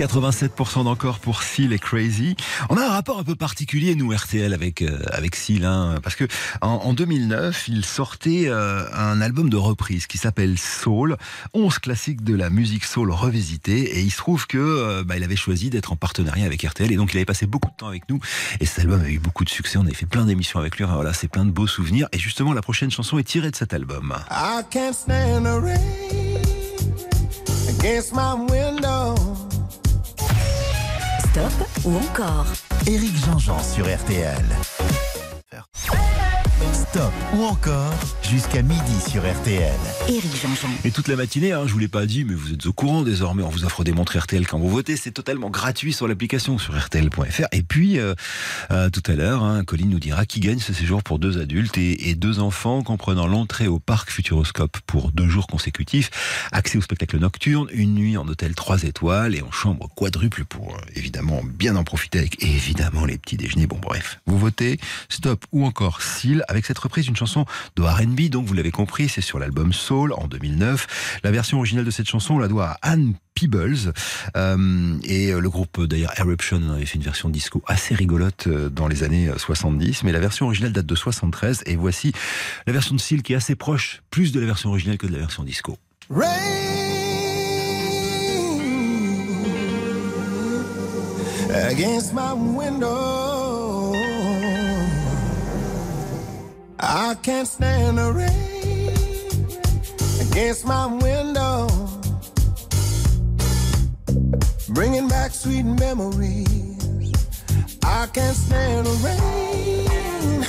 [0.00, 2.34] 87% d'encore pour Seal et Crazy.
[2.70, 6.16] On a un rapport un peu particulier, nous, RTL, avec, euh, avec Seal, hein, parce
[6.16, 6.24] que
[6.62, 11.18] en, en 2009, il sortait euh, un album de reprise qui s'appelle Soul,
[11.52, 15.22] 11 classiques de la musique soul revisité, et il se trouve que euh, bah, il
[15.22, 17.88] avait choisi d'être en partenariat avec RTL, et donc il avait passé beaucoup de temps
[17.88, 18.20] avec nous,
[18.58, 20.86] et cet album a eu beaucoup de succès, on avait fait plein d'émissions avec lui,
[20.86, 23.74] voilà, c'est plein de beaux souvenirs, et justement, la prochaine chanson est tirée de cet
[23.74, 24.16] album.
[24.30, 26.40] I can't stand the rain
[27.68, 29.29] against my window.
[31.30, 31.52] Stop
[31.84, 32.46] ou encore
[32.88, 34.44] Éric Jean-Jean sur RTL.
[36.90, 37.94] Stop ou encore
[38.28, 39.78] jusqu'à midi sur RTL.
[40.08, 40.68] Éric Jean-Jean.
[40.84, 43.02] Et toute la matinée, hein, je vous l'ai pas dit, mais vous êtes au courant
[43.02, 43.44] désormais.
[43.44, 44.96] On vous offre des montres RTL quand vous votez.
[44.96, 47.46] C'est totalement gratuit sur l'application sur RTL.fr.
[47.52, 48.14] Et puis, euh,
[48.72, 51.78] euh, tout à l'heure, hein, Colline nous dira qui gagne ce séjour pour deux adultes
[51.78, 56.10] et, et deux enfants, comprenant l'entrée au parc Futuroscope pour deux jours consécutifs,
[56.50, 60.74] accès au spectacle nocturne, une nuit en hôtel 3 étoiles et en chambre quadruple pour
[60.74, 63.68] euh, évidemment bien en profiter avec évidemment les petits déjeuners.
[63.68, 67.44] Bon, bref, vous votez Stop ou encore Seal avec cette reprise d'une chanson
[67.76, 68.28] de R&B.
[68.30, 71.20] Donc, vous l'avez compris, c'est sur l'album Soul en 2009.
[71.24, 73.92] La version originale de cette chanson, on la doit à Anne Peebles.
[74.36, 78.68] Euh, et euh, le groupe, d'ailleurs, Eruption avait fait une version disco assez rigolote euh,
[78.68, 80.04] dans les années 70.
[80.04, 81.62] Mais la version originale date de 73.
[81.66, 82.12] Et voici
[82.66, 85.12] la version de Seal qui est assez proche, plus de la version originale que de
[85.12, 85.78] la version disco.
[86.10, 86.90] Rain
[91.52, 93.39] against my window.
[96.82, 98.96] I can't stand the rain
[100.26, 101.68] against my window.
[104.70, 107.12] Bringing back sweet memories.
[107.84, 110.46] I can't stand the rain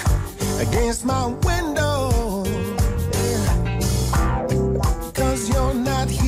[0.65, 2.45] against my window.
[5.13, 6.20] Cause you're not here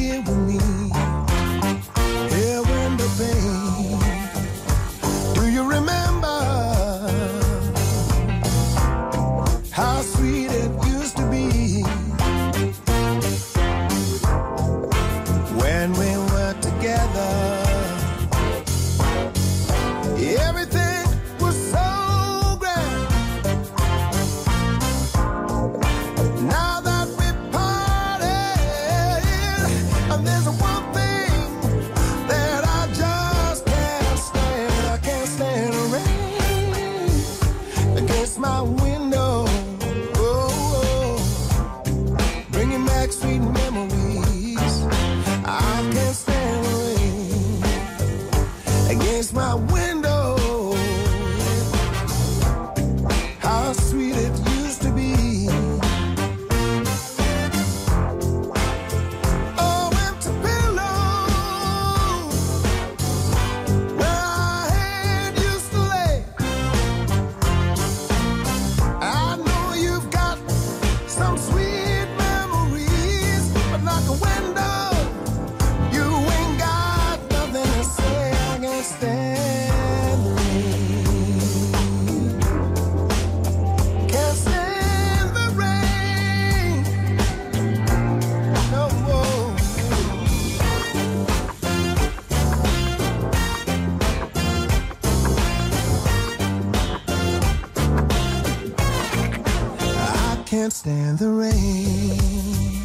[100.83, 102.83] stand the rain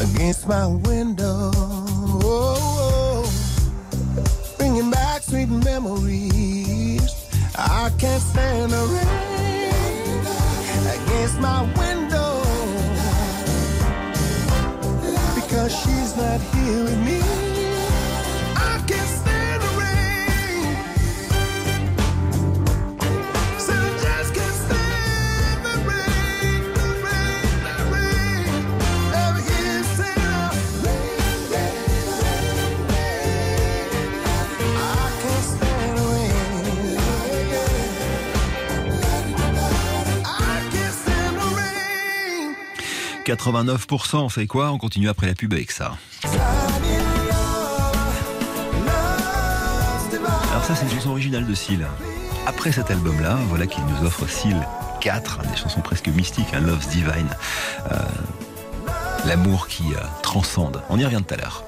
[0.00, 1.50] against my window.
[2.24, 3.30] Oh,
[4.56, 7.02] bringing back sweet memories.
[7.54, 9.74] I can't stand the rain
[10.96, 12.40] against my window
[15.34, 17.23] because she's not here with me.
[43.24, 44.70] 89%, c'est quoi?
[44.70, 45.96] On continue après la pub avec ça.
[50.50, 51.86] Alors ça, c'est une chanson originale de Seal.
[52.46, 54.66] Après cet album-là, voilà qu'il nous offre Seal
[55.00, 57.28] 4, des chansons presque mystiques, un Love's Divine.
[57.90, 57.96] Euh,
[59.26, 60.82] L'amour qui euh, transcende.
[60.90, 61.64] On y revient tout à l'heure.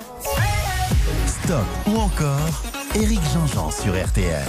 [1.27, 2.63] Stop ou encore
[2.95, 4.45] Éric Jean-Jean sur RTL.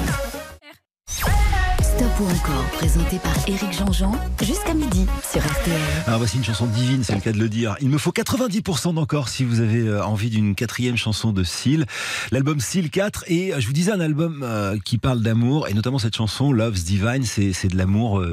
[1.98, 4.12] Stop ou encore, présenté par Éric Jean-Jean,
[4.44, 5.82] jusqu'à midi sur RTL.
[6.06, 7.76] Alors voici une chanson divine, c'est le cas de le dire.
[7.82, 11.88] Il me faut 90% d'encore si vous avez euh, envie d'une quatrième chanson de Seal.
[12.30, 15.74] L'album Seal 4 et euh, je vous disais un album euh, qui parle d'amour et
[15.74, 18.24] notamment cette chanson Love's Divine, c'est de l'amour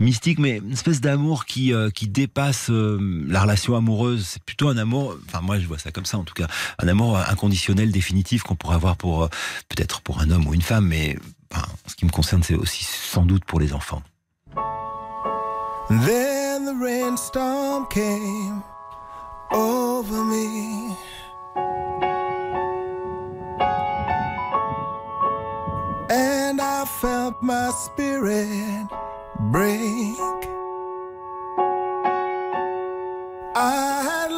[0.00, 4.26] mystique mais une espèce d'amour qui qui dépasse la relation amoureuse.
[4.26, 6.46] C'est plutôt un amour, enfin moi je vois ça comme ça en tout cas,
[6.78, 9.28] un amour inconditionnel définitif qu'on pourrait avoir pour
[9.68, 11.18] peut-être pour un homme ou une femme mais
[11.56, 14.02] enfin, en ce qui me concerne c'est aussi sans doute pour les enfants.
[15.88, 18.62] Then the rainstorm came
[19.52, 20.96] over me.
[26.10, 28.88] And I felt my spirit
[29.52, 30.16] break.
[33.58, 34.30] I had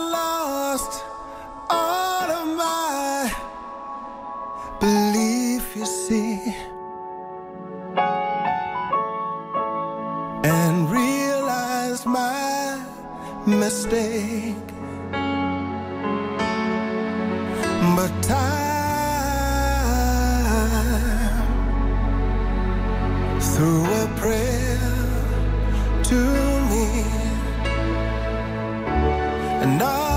[13.49, 14.55] mistake.
[17.97, 18.59] But time
[23.41, 24.79] threw a prayer
[26.05, 26.21] to
[26.71, 26.89] me,
[29.63, 30.08] and all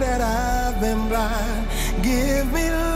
[0.00, 1.66] that I've been blind.
[2.02, 2.89] Give me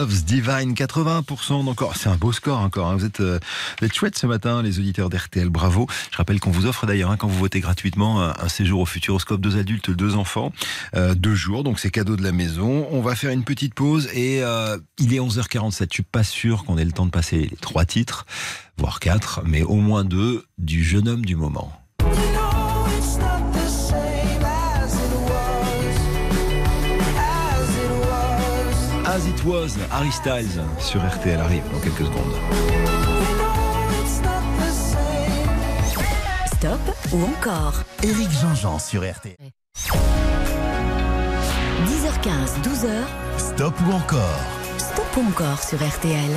[0.00, 1.94] Love's Divine, 80% encore.
[1.94, 2.88] C'est un beau score encore.
[2.88, 2.96] hein.
[2.96, 3.38] Vous êtes, euh,
[3.82, 5.50] êtes chouettes ce matin, les auditeurs d'RTL.
[5.50, 5.86] Bravo.
[6.10, 8.86] Je rappelle qu'on vous offre d'ailleurs, hein, quand vous votez gratuitement, un, un séjour au
[8.86, 10.54] Futuroscope, deux adultes, deux enfants,
[10.96, 11.64] euh, deux jours.
[11.64, 12.88] Donc c'est cadeau de la maison.
[12.90, 15.88] On va faire une petite pause et euh, il est 11h47.
[15.90, 18.24] Je suis pas sûr qu'on ait le temps de passer les trois titres,
[18.78, 21.78] voire quatre, mais au moins deux du jeune homme du moment.
[29.10, 32.36] As it was, Harry Styles sur RTL arrive dans quelques secondes.
[36.46, 36.80] Stop
[37.12, 39.34] ou encore Éric Jean-Jean sur RTL.
[41.86, 42.86] 10h15, 12h,
[43.36, 44.40] Stop ou encore
[44.78, 46.30] Stop ou encore sur RTL.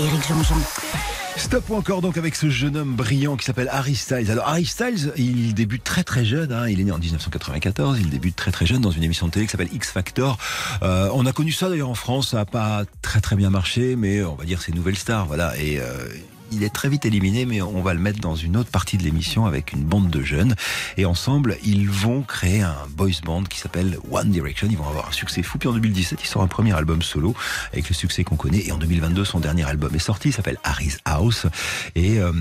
[0.00, 1.25] Éric Jean-Jean.
[1.36, 4.30] Stop encore donc avec ce jeune homme brillant qui s'appelle Harry Styles.
[4.30, 6.68] Alors Harry Styles, il débute très très jeune, hein.
[6.68, 9.46] il est né en 1994, il débute très très jeune dans une émission de télé
[9.46, 10.38] qui s'appelle X Factor.
[10.82, 13.96] Euh, on a connu ça d'ailleurs en France, ça n'a pas très très bien marché,
[13.96, 15.56] mais on va dire c'est Nouvelle Star, voilà.
[15.58, 16.08] Et euh,
[16.52, 19.02] il est très vite éliminé, mais on va le mettre dans une autre partie de
[19.02, 20.54] l'émission avec une bande de jeunes.
[20.96, 24.68] Et ensemble, ils vont créer un boys band qui s'appelle One Direction.
[24.70, 25.58] Ils vont avoir un succès fou.
[25.58, 27.34] Puis en 2017, il sort un premier album solo
[27.72, 28.66] avec le succès qu'on connaît.
[28.66, 30.28] Et en 2022, son dernier album est sorti.
[30.28, 31.46] Il s'appelle Harry's House.
[31.94, 32.32] Et, euh,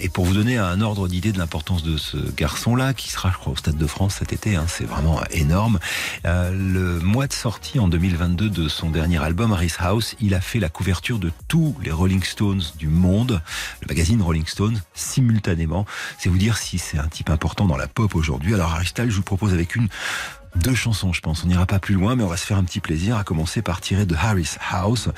[0.00, 3.36] et pour vous donner un ordre d'idée de l'importance de ce garçon-là, qui sera, je
[3.36, 5.78] crois, au Stade de France cet été, hein, c'est vraiment énorme.
[6.26, 10.40] Euh, le mois de sortie en 2022 de son dernier album, Harry's House, il a
[10.40, 13.40] fait la couverture de tous les Rolling Stones du monde
[13.80, 15.86] le magazine Rolling Stone simultanément.
[16.18, 18.54] C'est vous dire si c'est un type important dans la pop aujourd'hui.
[18.54, 19.88] Alors Styles, je vous propose avec une
[20.56, 21.44] deux chansons, je pense.
[21.44, 23.62] On n'ira pas plus loin, mais on va se faire un petit plaisir à commencer
[23.62, 25.08] par tirer de Harry's House,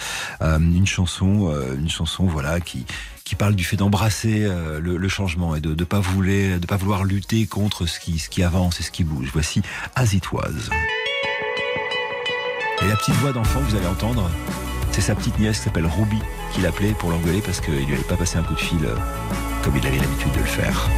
[0.43, 2.85] euh, une chanson, euh, une chanson, voilà, qui
[3.36, 7.02] parle du fait d'embrasser euh, le, changement et de ne pas vouloir, de pas vouloir
[7.02, 9.31] lutter contre ce qui, ce qui avance et ce qui bouge.
[9.32, 9.62] Voici
[9.97, 10.70] As It Was.
[12.82, 14.31] Et la petite voix d'enfant que vous allez entendre,
[14.93, 16.19] c'est sa petite nièce qui s'appelle Ruby
[16.55, 18.94] qui l'appelait pour l'engueuler parce qu'il lui avait pas passé un coup de fil euh,
[19.64, 20.89] comme il avait l'habitude de le faire.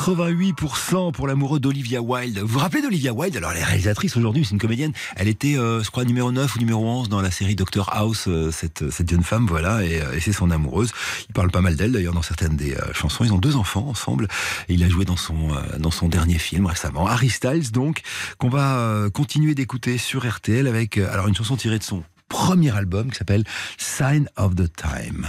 [0.00, 2.38] 88% pour l'amoureux d'Olivia Wilde.
[2.38, 3.36] Vous vous rappelez d'Olivia Wilde?
[3.36, 4.92] Alors, elle est réalisatrice aujourd'hui, c'est une comédienne.
[5.14, 8.24] Elle était, euh, je crois, numéro 9 ou numéro 11 dans la série Doctor House,
[8.26, 10.90] euh, cette, cette jeune femme, voilà, et, euh, c'est son amoureuse.
[11.28, 13.24] Il parle pas mal d'elle, d'ailleurs, dans certaines des chansons.
[13.24, 14.26] Ils ont deux enfants ensemble.
[14.70, 15.48] Il a joué dans son,
[15.78, 17.06] dans son dernier film récemment.
[17.06, 18.00] Harry Styles, donc,
[18.38, 23.10] qu'on va continuer d'écouter sur RTL avec, alors, une chanson tirée de son premier album
[23.10, 23.44] qui s'appelle
[23.76, 25.26] Sign of the Time.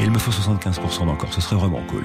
[0.00, 2.04] Et il me faut 75% d'encore, ce serait vraiment cool.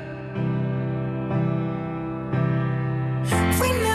[3.61, 3.90] we know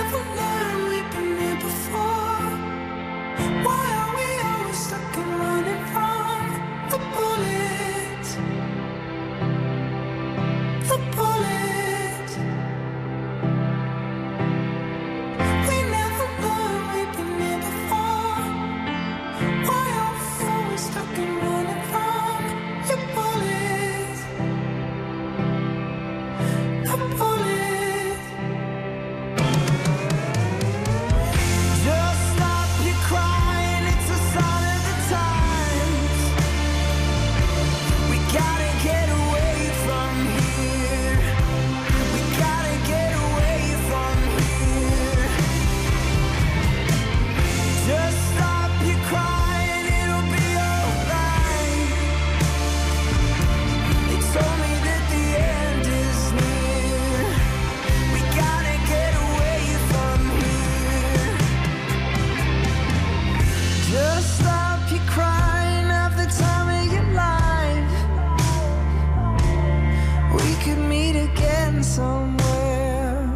[70.89, 73.35] meet again somewhere,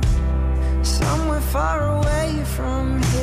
[0.83, 3.20] somewhere far away from here.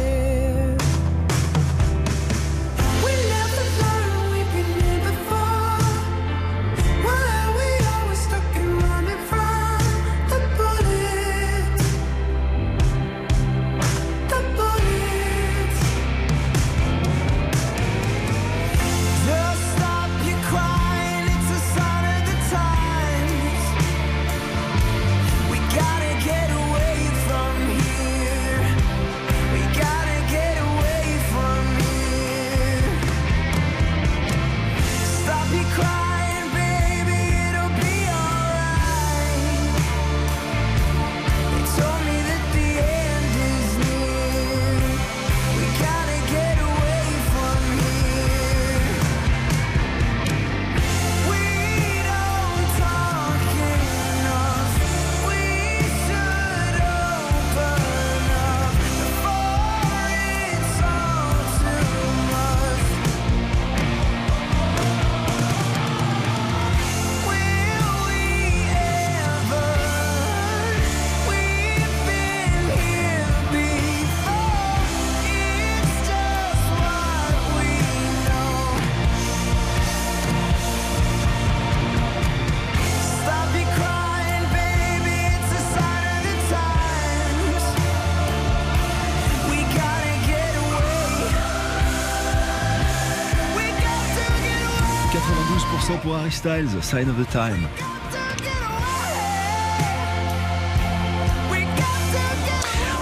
[96.29, 97.67] Styles, Sign of the Time.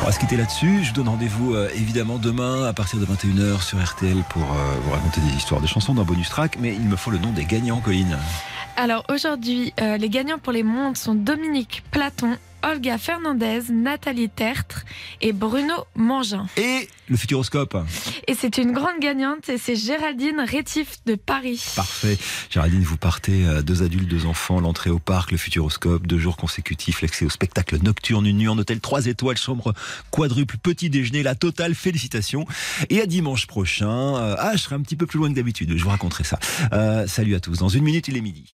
[0.01, 0.83] On va se quitter là-dessus.
[0.83, 4.75] Je vous donne rendez-vous euh, évidemment demain à partir de 21h sur RTL pour euh,
[4.83, 6.57] vous raconter des histoires de chansons d'un bonus track.
[6.59, 8.17] Mais il me faut le nom des gagnants, Colline.
[8.77, 14.85] Alors aujourd'hui, euh, les gagnants pour les mondes sont Dominique Platon, Olga Fernandez, Nathalie Tertre
[15.21, 16.47] et Bruno Mangin.
[16.57, 17.77] Et le futuroscope.
[18.27, 21.63] Et c'est une grande gagnante et c'est Géraldine Rétif de Paris.
[21.75, 22.17] Parfait.
[22.49, 26.37] Géraldine, vous partez, euh, deux adultes, deux enfants, l'entrée au parc, le futuroscope, deux jours
[26.37, 29.75] consécutifs, l'accès au spectacle nocturne, une nuit en hôtel 3 étoiles, chambre
[30.09, 32.47] quadruple, petit déjeuner, la totale, félicitations.
[32.89, 35.77] Et à dimanche prochain, euh, ah, je serai un petit peu plus loin que d'habitude,
[35.77, 36.39] je vous raconterai ça.
[36.73, 37.59] Euh, salut à tous.
[37.59, 38.55] Dans une minute, il est midi.